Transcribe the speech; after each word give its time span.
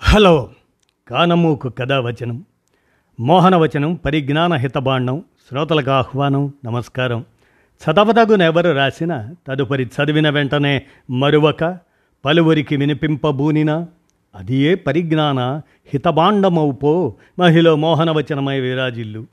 Hello. 0.00 0.50
కానమూకు 1.08 1.68
కథావచనం 1.68 2.44
మోహనవచనం 3.20 3.94
పరిజ్ఞాన 3.94 4.54
హితబాండం 4.54 5.24
శ్రోతలకు 5.48 5.90
ఆహ్వానం 5.90 6.52
నమస్కారం. 6.64 7.24
చదవదగునెవరు 7.84 8.70
రాసిన 8.70 9.34
తదుపరి 9.48 9.84
చదివిన 9.84 10.30
వెంటనే 10.30 10.82
మరువక 11.10 11.78
పలువురికి 12.24 12.76
వినిపింపబూనిన 12.76 13.86
అది 14.34 14.56
ఏ 14.56 14.74
పరిజ్ఞాన 14.74 15.60
హితబాండమవుపో 15.86 17.14
మహిళ 17.38 17.72
మోహనవచనమై 17.72 18.60
విరాజిల్లు. 18.60 19.26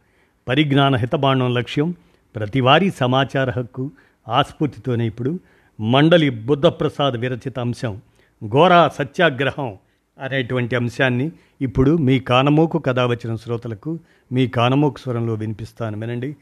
పరిజ్ఞాన 0.48 0.96
హితబాండం 0.96 1.54
లక్ష్యం 1.54 1.96
ప్రతివారీ 2.36 2.90
సమాచార 2.90 3.50
హక్కు 3.50 3.92
ఆస్ఫూర్తితోనే 4.30 5.08
ఇప్పుడు 5.08 5.40
మండలి 5.82 6.30
బుద్ధప్రసాద్ 6.30 7.18
విరచిత 7.18 7.60
అంశం. 7.60 8.02
ఘోరా 8.48 8.88
సత్యాగ్రహం 8.88 9.78
అనేటువంటి 10.20 10.76
అంశాన్ని 10.76 11.32
ఇప్పుడు 11.62 11.98
మీ 11.98 12.20
కానమోకు 12.20 12.80
కథ 12.80 13.00
వచ్చిన 13.00 13.36
శ్రోతలకు 13.36 14.00
మీ 14.32 14.48
కానమోకు 14.48 15.00
స్వరంలో 15.00 15.34
వినిపిస్తాను. 15.34 16.00
వినండి. 16.00 16.36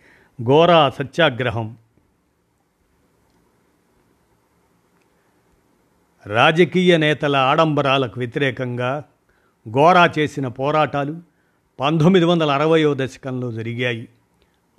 ఘోరా 0.44 0.90
సత్యాగ్రహం. 0.90 1.78
రాజకీయ 6.26 6.98
నేతల 6.98 7.36
ఆడంబరాలకు 7.36 8.20
వ్యతిరేకంగా 8.20 9.04
గోరా 9.70 10.09
చేసిన 10.20 10.48
పోరాటాలు 10.48 11.20
పంతొమ్మిది 11.80 12.26
వందల 12.26 12.52
అరవయో 12.52 12.94
దశకంలో 12.94 13.52
జరిగాయి. 13.52 14.08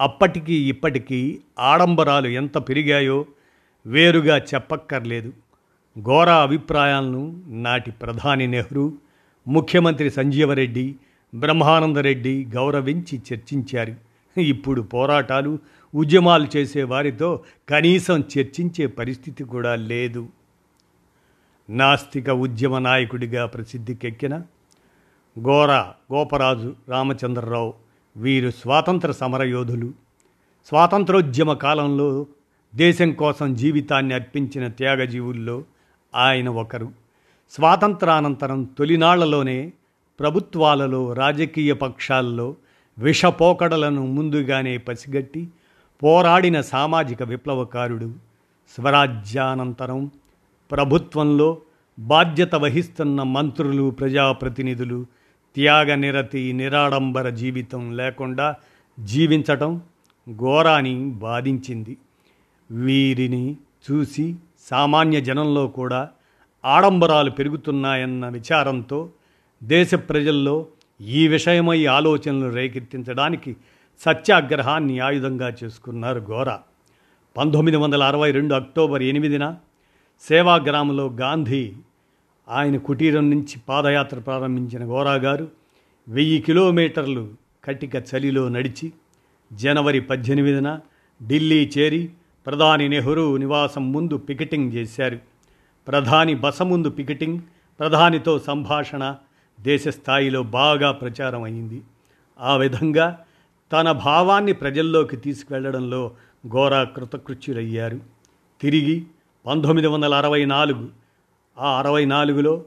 అప్పటికి 0.00 0.54
ఇప్పటికీ 0.54 1.40
ఆడంబరాలు 1.58 2.28
ఎంత 2.28 2.58
పెరిగాయో 2.58 3.24
వేరుగా 3.86 4.38
చెప్పక్కర్లేదు. 4.38 5.32
ఘోర 6.00 6.30
అభిప్రాయాలను 6.30 7.42
నాటి 7.46 7.90
ప్రధాని 7.90 8.46
నెహ్రూ 8.46 8.92
ముఖ్యమంత్రి 9.48 10.10
సంజీవరెడ్డి 10.10 10.96
బ్రహ్మానందరెడ్డి 11.34 12.44
గౌరవించి 12.44 13.22
చర్చించారు. 13.32 13.94
ఇప్పుడు 14.40 14.82
పోరాటాలు 14.82 15.58
ఉద్యమాలు 15.94 16.46
చేసే 16.56 16.82
వారితో 16.82 17.44
కనీసం 17.68 18.24
చర్చించే 18.38 18.86
పరిస్థితి 18.86 19.44
కూడా 19.44 19.74
లేదు. 19.74 20.28
నాస్తిక 21.70 22.30
ఉద్యమ 22.30 22.78
నాయకుడిగా 22.78 23.46
ప్రసిద్ధికెక్కిన 23.46 24.38
గోర 25.38 25.70
గోపరాజు 26.12 26.76
రామచంద్రరావు 26.88 27.74
వీరు 28.16 28.50
స్వాతంత్ర 28.50 29.12
సమరయోధులు. 29.12 29.92
స్వాతంత్రోద్యమ 30.66 31.52
కాలంలో 31.52 32.26
దేశం 32.74 33.12
కోసం 33.12 33.54
జీవితాన్ని 33.54 34.14
అర్పించిన 34.14 34.68
త్యాగజీవుల్లో 34.68 35.64
ఆయన 36.14 36.48
ఒకరు. 36.48 36.92
స్వాతంత్రానంతరం 37.50 38.64
తొలినాళ్ళలోనే 38.64 39.72
ప్రభుత్వాలలో 40.20 41.12
రాజకీయ 41.12 41.72
పక్షాల్లో 41.72 42.56
విషపోకడలను 42.98 44.06
ముందుగానే 44.06 44.78
పసిగట్టి 44.78 45.48
పోరాడిన 46.02 46.60
సామాజిక 46.60 47.22
విప్లవకారుడు. 47.22 48.14
స్వరాజ్యానంతరం 48.76 50.10
ప్రభుత్వంలో 50.70 51.58
బాధ్యత 51.98 52.54
వహిస్తున్న 52.54 53.22
మంత్రులు 53.22 53.90
ప్రజాప్రతినిధులు 53.90 55.06
త్యాగనిరతి 55.54 56.52
నిరాడంబర 56.52 57.28
జీవితం 57.28 57.96
లేకుండా 57.96 58.54
జీవించటం 59.00 59.80
ఘోరాని 60.36 61.10
బాధించింది. 61.10 61.96
వీరిని 62.70 63.56
చూసి 63.90 64.36
సామాన్య 64.70 65.20
జనంలో 65.20 65.66
కూడా 65.66 66.10
ఆడంబరాలు 66.64 67.30
పెరుగుతున్నాయన్న 67.30 68.28
విచారంతో 68.28 69.10
దేశ 69.62 69.94
ప్రజల్లో 69.94 70.66
ఈ 71.00 71.28
విషయమై 71.28 71.84
ఆలోచనలు 71.84 72.48
రేకెత్తించడానికి 72.54 73.56
సత్యాగ్రహాన్ని 74.00 74.98
ఆయుధంగా 74.98 75.48
చేసుకున్నారు 75.48 76.20
ఘోర. 76.20 76.58
పంతొమ్మిది 77.36 77.76
వందల 77.76 78.02
అరవై 78.02 78.30
రెండు 78.30 78.54
అక్టోబర్ 78.54 79.02
ఎనిమిదిన 79.02 79.56
సేవాగ్రామంలో 80.20 81.06
గాంధీ 81.20 81.72
ఆయన 82.48 82.76
కుటీరం 82.76 83.30
నుంచి 83.30 83.60
పాదయాత్ర 83.68 84.18
ప్రారంభించిన 84.18 84.84
గోరా 84.84 85.14
గారు 85.14 85.48
వెయ్యి 86.08 86.42
కిలోమీటర్లు 86.42 87.34
కటిక 87.64 87.90
చలిలో 87.96 88.48
నడిచి 88.48 88.92
జనవరి 89.52 90.00
పద్దెనిమిదిన 90.00 90.80
ఢిల్లీ 91.22 91.70
చేరి 91.78 92.12
ప్రధాని 92.46 92.88
నెహ్రూ 92.88 93.36
నివాసం 93.36 93.92
ముందు 93.92 94.14
పికెటింగ్ 94.16 94.72
చేశారు. 94.72 95.18
ప్రధాని 95.88 96.34
బస 96.34 96.62
ముందు 96.62 96.88
పికెటింగ్ 96.88 97.40
ప్రధానితో 97.80 98.38
సంభాషణ 98.38 99.16
దేశ 99.60 99.88
స్థాయిలో 99.88 100.42
బాగా 100.42 100.92
ప్రచారం 100.92 101.42
అయింది. 101.42 101.82
ఆ 102.40 102.56
విధంగా 102.56 103.18
తన 103.72 103.92
భావాన్ని 103.92 104.52
ప్రజల్లోకి 104.52 105.16
తీసుకువెళ్ళడంలో 105.16 106.10
ఘోర 106.48 106.82
కృతకృత్యులయ్యారు. 106.82 108.00
తిరిగి 108.60 109.06
పంతొమ్మిది 109.46 109.88
వందల 109.88 110.14
అరవై 110.14 110.44
నాలుగు 110.44 110.88
ఆ 111.58 111.78
అరవై 111.78 112.04
నాలుగులో 112.04 112.64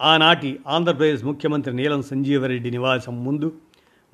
ఆనాటి 0.00 0.58
ఆంధ్రప్రదేశ్ 0.66 1.24
ముఖ్యమంత్రి 1.24 1.76
నీలం 1.76 2.02
సంజీవరెడ్డి 2.02 2.70
నివాసం 2.70 3.24
ముందు 3.24 3.52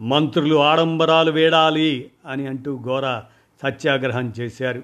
మంత్రులు 0.01 0.55
ఆడంబరాలు 0.55 1.31
వేడాలి 1.31 2.11
అని 2.27 2.47
అంటూ 2.47 2.79
ఘోర 2.79 3.23
సత్యాగ్రహం 3.63 4.33
చేశారు. 4.41 4.83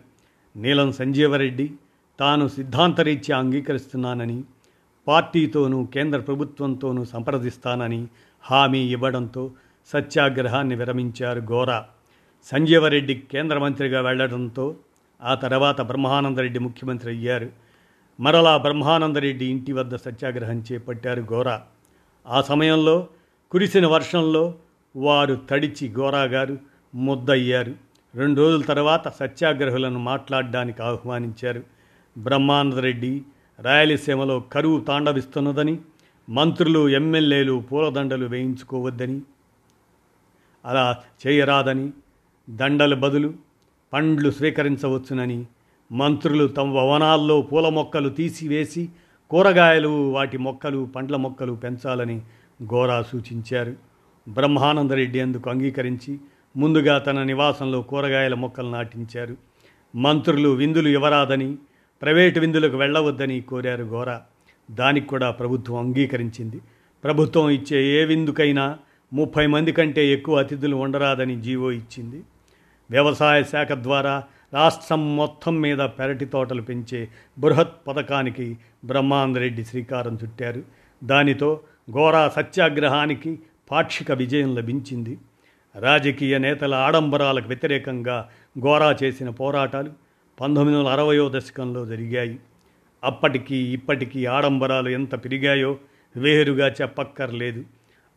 నీలం 0.57 0.93
సంజీవరెడ్డి 0.93 1.73
తాను 2.21 2.49
సిద్ధాంతరీత్యా 2.49 3.39
అంగీకరిస్తున్నానని 3.39 4.45
పార్టీతోనూ 5.07 5.85
కేంద్ర 5.85 6.21
ప్రభుత్వంతోనూ 6.21 7.05
సంప్రదిస్తానని 7.05 8.07
హామీ 8.41 8.79
ఇవ్వడంతో 8.79 9.51
సత్యాగ్రహాన్ని 9.87 10.75
విరమించారు 10.75 11.41
గోరా 11.41 11.85
సంజీవరెడ్డి 12.45 13.23
కేంద్ర 13.33 13.59
మంత్రిగా 13.59 14.01
వెళ్ళడంతో 14.01 14.77
ఆ 15.23 15.35
తర్వాత 15.35 15.81
బ్రహ్మానందరెడ్డి 15.81 16.59
ముఖ్యమంత్రి 16.59 17.11
అయ్యారు. 17.11 17.51
మరలా 18.21 18.57
బ్రహ్మానందరెడ్డి 18.57 19.45
ఇంటి 19.45 19.73
వద్ద 19.73 19.97
సత్యాగ్రహం 19.97 20.65
చేపట్టారు 20.73 21.21
గోరా 21.21 21.63
ఆ 22.27 22.41
సమయంలో 22.43 23.09
కురిసిన 23.51 23.87
వర్షంలో 23.87 24.55
వారు 24.97 25.35
తడిచి 25.51 25.89
గోరా 25.89 26.23
గారు 26.23 26.59
ముద్దయ్యారు. 26.95 27.86
రెండు 28.17 28.41
రోజుల 28.41 28.63
తర్వాత 28.63 29.09
సత్యాగ్రహులను 29.09 29.99
మాట్లాడడానికి 29.99 30.83
ఆహ్వానించారు. 30.83 31.63
బ్రహ్మానందరెడ్డి 32.19 33.23
రాయలసీమలో 33.63 34.41
కరువు 34.41 34.81
తాండవిస్తున్నదని 34.81 35.79
మంత్రులు 36.29 36.89
ఎమ్మెల్యేలు 36.89 37.65
పూలదండలు 37.73 38.27
వేయించుకోవద్దని 38.27 39.21
అలా 40.65 40.97
చేయరాదని 41.27 41.93
దండలు 42.51 42.97
బదులు 42.97 43.35
పండ్లు 43.93 44.31
స్వీకరించవచ్చునని 44.31 45.47
మంత్రులు 45.93 46.47
తమ 46.47 46.75
భవనాల్లో 46.75 47.43
పూల 47.43 47.69
మొక్కలు 47.69 48.09
తీసివేసి 48.09 48.89
కూరగాయలు 49.31 50.13
వాటి 50.13 50.39
మొక్కలు 50.39 50.89
పండ్ల 50.97 51.17
మొక్కలు 51.17 51.53
పెంచాలని 51.53 52.23
గోరా 52.63 53.03
సూచించారు. 53.03 53.77
బ్రహ్మానందరెడ్డి 54.29 55.21
అందుకు 55.21 55.51
అంగీకరించి 55.51 56.19
ముందుగా 56.57 56.99
తన 56.99 57.23
నివాసంలో 57.23 57.83
కూరగాయల 57.83 58.35
మొక్కలు 58.35 58.69
నాటించారు. 58.69 59.37
మంత్రులు 59.97 60.49
విందులు 60.49 60.89
ఇవ్వరాదని 60.89 61.57
ప్రైవేటు 62.03 62.41
విందులకు 62.41 62.77
వెళ్ళవద్దని 62.77 63.41
కోరారు 63.41 63.85
ఘోర 63.85 64.19
దానికి 64.71 65.07
కూడా 65.07 65.31
ప్రభుత్వం 65.31 65.77
అంగీకరించింది. 65.79 66.61
ప్రభుత్వం 67.05 67.51
ఇచ్చే 67.51 68.03
ఏ 68.03 68.05
విందుకైనా 68.05 68.79
ముప్పై 69.13 69.47
మంది 69.47 69.73
కంటే 69.73 70.09
ఎక్కువ 70.09 70.39
అతిథులు 70.39 70.77
ఉండరాదని 70.77 71.41
జీవో 71.41 71.73
ఇచ్చింది. 71.73 72.23
వ్యవసాయ 72.91 73.43
శాఖ 73.43 73.73
ద్వారా 73.73 74.25
రాష్ట్రం 74.55 75.17
మొత్తం 75.17 75.61
మీద 75.61 75.79
పెరటి 75.79 76.25
తోటలు 76.25 76.63
పెంచే 76.63 77.09
బృహత్ 77.39 77.89
పథకానికి 77.89 78.59
బ్రహ్మాందరెడ్డి 78.85 79.65
శ్రీకారం 79.65 80.19
చుట్టారు. 80.25 80.63
దానితో 81.05 81.61
ఘోరా 81.91 82.29
సత్యాగ్రహానికి 82.29 83.39
పాక్షిక 83.71 84.13
విజయం 84.13 84.57
లభించింది. 84.57 85.19
రాజకీయ 85.77 86.39
నేతల 86.39 86.75
ఆడంబరాలకు 86.75 87.49
వ్యతిరేకంగా 87.49 88.29
గోరా 88.67 88.97
చేసిన 89.03 89.31
పోరాటాలు 89.31 89.91
పంతొమ్మిది 90.41 90.79
వందల 90.79 90.91
అరవయో 90.91 91.29
దశకంలో 91.29 91.87
జరిగాయి. 91.87 92.39
అప్పటికీ 93.05 93.57
ఇప్పటికీ 93.57 94.25
ఆడంబరాలు 94.25 94.89
ఎంత 94.89 95.25
పెరిగాయో 95.25 95.79
వేరుగా 96.17 96.69
చెప్పక్కర్లేదు. 96.69 97.65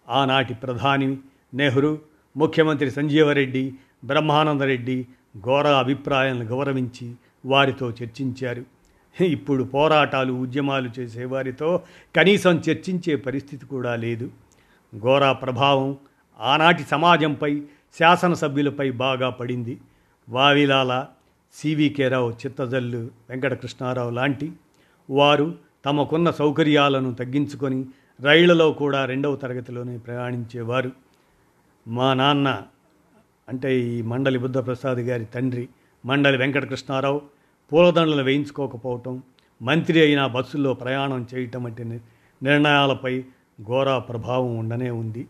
ఆనాటి 0.10 0.54
ప్రధాని 0.54 1.18
నెహ్రూ 1.54 1.98
ముఖ్యమంత్రి 2.38 2.92
సంజీవరెడ్డి 2.92 3.74
బ్రహ్మానందరెడ్డి 4.06 5.08
ఘోర 5.38 5.68
అభిప్రాయాలను 5.68 6.46
గౌరవించి 6.46 7.14
వారితో 7.46 7.90
చర్చించారు. 7.90 8.66
ఇప్పుడు 9.24 9.64
పోరాటాలు 9.64 10.34
ఉద్యమాలు 10.34 10.90
చేసేవారితో 11.00 11.82
కనీసం 12.16 12.62
చర్చించే 12.70 13.16
పరిస్థితి 13.16 13.66
కూడా 13.66 13.96
లేదు. 13.96 14.32
ఘోర 15.00 15.32
ప్రభావం 15.32 15.98
ఆనాటి 16.40 16.84
సమాజంపై 16.84 17.62
శాసనసభ్యులపై 18.00 18.92
బాగా 18.92 19.30
పడింది. 19.30 19.82
వావిలాల 20.30 21.06
సివికే 21.54 22.08
రావు 22.08 22.32
చిత్తజల్లు 22.32 22.98
వెంకటకృష్ణారావు 23.30 24.10
లాంటి 24.10 24.52
వారు 25.10 25.56
తమకున్న 25.86 26.32
సౌకర్యాలను 26.32 27.14
తగ్గించుకొని 27.14 27.86
రైళ్ళలో 28.22 28.72
కూడా 28.72 29.06
రెండవ 29.06 29.36
తరగతిలోనే 29.36 29.98
ప్రయాణించేవారు. 29.98 30.92
మా 31.88 32.14
నాన్న 32.14 32.62
అంటే 33.50 33.80
ఈ 33.80 34.02
మండలి 34.02 34.40
బుద్ధప్రసాద్ 34.40 35.00
గారి 35.00 35.26
తండ్రి 35.26 35.70
మండలి 36.06 36.38
వెంకటకృష్ణారావు 36.38 37.22
పూలదండలు 37.74 38.24
వేయించుకోకపోవటం 38.24 39.24
మంత్రి 39.62 40.02
అయినా 40.02 40.28
బస్సుల్లో 40.28 40.74
ప్రయాణం 40.74 41.28
చేయటం 41.36 41.64
వంటి 41.64 41.84
ని- 41.84 42.00
నిర్ణయాలపై 42.44 43.24
ఘోర 43.62 43.98
ప్రభావం 43.98 44.58
ఉండనే 44.58 44.90
ఉంది. 44.90 45.28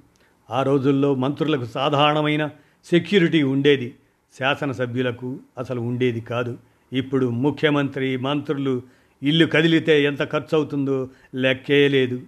ఆ 0.51 0.63
రోజుల్లో 0.63 1.15
మంత్రులకు 1.15 1.65
సాధారణమైన 1.65 2.49
సెక్యూరిటీ 2.85 3.43
ఉండేది. 3.43 3.95
శాసనసభ్యులకు 4.39 5.39
అసలు 5.57 5.81
ఉండేది 5.81 6.21
కాదు. 6.21 6.57
ఇప్పుడు 6.93 7.29
ముఖ్యమంత్రి 7.29 8.17
మంత్రులు 8.17 8.81
ఇల్లు 9.23 9.45
కదిలితే 9.45 10.03
ఎంత 10.03 10.31
ఖర్చు 10.31 10.55
అవుతుందో 10.55 11.09
లెక్కే 11.35 11.87
లేదు. 11.87 12.21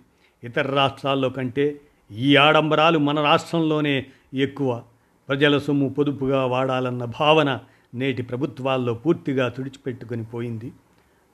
ఇతర 0.44 0.72
రాష్ట్రాల్లో 0.76 1.30
కంటే 1.30 1.82
ఈ 2.12 2.36
ఆడంబరాలు 2.36 3.00
మన 3.00 3.22
రాష్ట్రంలోనే 3.22 4.06
ఎక్కువ. 4.34 4.82
ప్రజల 5.30 5.58
సొమ్ము 5.58 5.90
పొదుపుగా 5.90 6.46
వాడాలన్న 6.46 7.06
భావన 7.06 7.60
నేటి 7.96 8.22
ప్రభుత్వాల్లో 8.22 8.94
పూర్తిగా 8.94 9.50
తుడిచిపెట్టుకొని 9.50 10.24
పోయింది. 10.24 10.72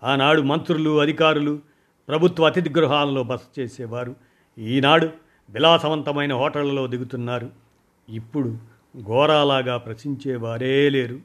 ఆనాడు 0.03 0.41
మంత్రులు 0.41 1.01
అధికారులు 1.01 1.59
ప్రభుత్వ 2.07 2.45
అతిథి 2.45 2.69
గృహాలలో 2.69 3.23
బస 3.23 3.39
చేసేవారు. 3.59 4.15
ఈనాడు 4.59 5.09
విలాసవంతమైన 5.49 6.33
హోటళ్ళలో 6.33 6.87
దిగుతున్నారు. 6.87 7.49
ఇప్పుడు 8.09 8.57
ఘోరాలాగా 9.03 9.77
ప్రశ్నించేవారే 9.77 10.89
లేరు. 10.89 11.19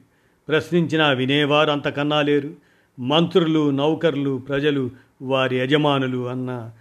ప్రశ్నించినా 0.47 1.09
వినేవారు 1.09 1.71
అంతకన్నా 1.71 2.21
లేరు. 2.21 2.51
మంత్రులు 2.99 3.69
నౌకర్లు 3.69 4.37
ప్రజలు 4.37 4.91
వారి 5.21 5.57
యజమానులు 5.57 6.29
అన్న 6.29 6.71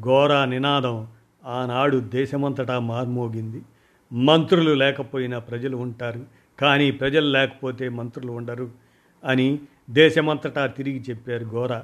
ఘోర 0.00 0.44
నినాదం 0.44 1.06
ఆనాడు 1.44 1.96
దేశమంతటా 1.98 2.78
మార్మోగింది. 2.78 3.62
మంత్రులు 4.12 4.74
లేకపోయినా 4.74 5.38
ప్రజలు 5.38 5.76
ఉంటారు. 5.76 6.20
కానీ 6.60 6.90
ప్రజలు 6.90 7.26
లేకపోతే 7.26 7.88
మంత్రులు 7.88 8.32
ఉండరు 8.32 8.70
అని 9.24 9.58
దేశమంతటా 9.90 10.66
తిరిగి 10.66 11.00
చెప్పారు 11.10 11.44
ఘోర. 11.44 11.78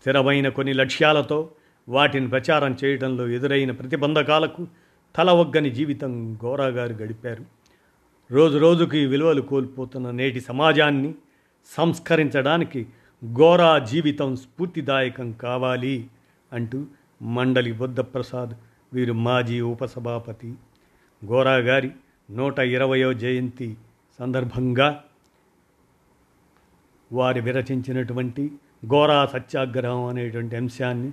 స్థిరమైన 0.00 0.48
కొన్ని 0.48 0.72
లక్ష్యాలతో 0.72 1.48
వాటిని 1.90 2.28
ప్రచారం 2.28 2.76
చేయడంలో 2.84 3.28
ఎదురైన 3.28 3.70
ప్రతిబంధకాలకు 3.70 4.66
తల 5.16 5.30
ఒగ్గని 5.30 5.70
జీవితం 5.70 6.34
గోరాగారు 6.34 6.92
గడిపారు. 6.92 7.44
రోజు 8.30 8.58
రోజుకి 8.58 9.06
విలువలు 9.06 9.40
కోల్పోతున్న 9.40 10.10
నేటి 10.10 10.40
సమాజాన్ని 10.40 11.14
సంస్కరించడానికి 11.66 12.86
గోరా 13.24 13.78
జీవితం 13.78 14.36
స్ఫూర్తిదాయకం 14.36 15.32
కావాలి 15.32 16.10
అంటూ 16.52 16.86
మండలి 17.22 17.72
బుద్ధప్రసాద్ 17.72 18.50
వీరు 18.92 19.12
మాజీ 19.12 19.60
ఉపసభాపతి. 19.60 20.54
ఘోరా 21.26 21.56
గారి 21.56 21.90
నూట 22.30 22.58
ఇరవయో 22.58 23.12
జయంతి 23.12 23.76
సందర్భంగా 24.18 25.04
వారి 27.12 27.40
విరచించినటువంటి 27.40 28.52
గోరా 28.86 29.26
సత్యాగ్రహం 29.26 30.04
అనేటువంటి 30.04 30.56
అంశాన్ని 30.56 31.12